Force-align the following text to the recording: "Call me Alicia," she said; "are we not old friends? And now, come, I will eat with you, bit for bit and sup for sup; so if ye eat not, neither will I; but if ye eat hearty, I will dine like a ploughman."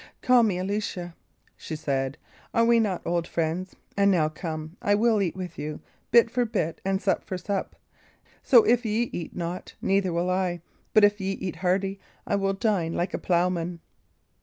"Call 0.23 0.41
me 0.41 0.57
Alicia," 0.57 1.13
she 1.55 1.75
said; 1.75 2.17
"are 2.55 2.65
we 2.65 2.79
not 2.79 3.03
old 3.05 3.27
friends? 3.27 3.75
And 3.95 4.09
now, 4.09 4.29
come, 4.29 4.75
I 4.81 4.95
will 4.95 5.21
eat 5.21 5.35
with 5.35 5.59
you, 5.59 5.79
bit 6.09 6.31
for 6.31 6.43
bit 6.43 6.81
and 6.83 6.99
sup 6.99 7.23
for 7.23 7.37
sup; 7.37 7.75
so 8.41 8.63
if 8.65 8.83
ye 8.83 9.11
eat 9.13 9.35
not, 9.35 9.75
neither 9.79 10.11
will 10.11 10.31
I; 10.31 10.61
but 10.95 11.03
if 11.03 11.21
ye 11.21 11.33
eat 11.33 11.57
hearty, 11.57 11.99
I 12.25 12.35
will 12.35 12.53
dine 12.53 12.93
like 12.95 13.13
a 13.13 13.19
ploughman." 13.19 13.79